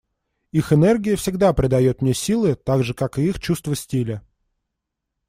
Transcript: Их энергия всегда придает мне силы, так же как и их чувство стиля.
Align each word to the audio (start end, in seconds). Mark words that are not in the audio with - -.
Их 0.51 0.73
энергия 0.73 1.15
всегда 1.15 1.53
придает 1.53 2.01
мне 2.01 2.15
силы, 2.15 2.55
так 2.55 2.83
же 2.83 2.95
как 2.95 3.19
и 3.19 3.27
их 3.27 3.39
чувство 3.39 3.75
стиля. 3.75 4.23